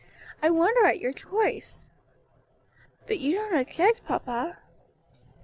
[0.41, 1.91] I wonder at your choice."
[3.05, 4.57] "But you don't object, papa?"